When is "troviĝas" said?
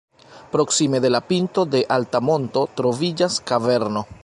2.81-3.41